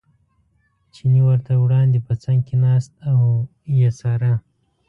چیني 0.93 1.21
ورته 1.27 1.51
وړاندې 1.57 1.99
په 2.07 2.13
څنګ 2.23 2.39
کې 2.47 2.55
ناست 2.65 2.93
او 3.11 3.19
یې 3.79 3.89
څاره. 3.99 4.33